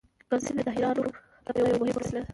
پنسل 0.29 0.55
د 0.57 0.61
طراحانو 0.67 1.03
لپاره 1.45 1.67
یو 1.69 1.79
مهم 1.81 1.95
وسیله 1.97 2.21
ده. 2.25 2.29